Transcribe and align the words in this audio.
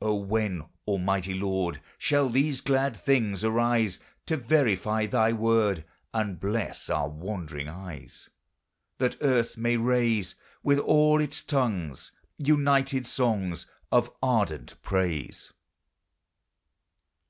O, 0.00 0.14
when, 0.14 0.64
Almighty 0.86 1.34
Lord! 1.34 1.82
Shall 1.98 2.30
these 2.30 2.62
glad 2.62 2.96
things 2.96 3.44
arise, 3.44 4.00
To 4.24 4.38
verify 4.38 5.04
thy 5.04 5.34
word, 5.34 5.84
And 6.14 6.40
bless 6.40 6.88
our 6.88 7.10
wandering 7.10 7.68
eyes? 7.68 8.30
That 8.96 9.18
earth 9.20 9.58
may 9.58 9.76
raise, 9.76 10.34
With 10.62 10.78
all 10.78 11.20
its 11.20 11.42
tongues, 11.42 12.10
United 12.38 13.06
songs 13.06 13.66
Of 13.92 14.10
ardent 14.22 14.80
praise. 14.80 15.52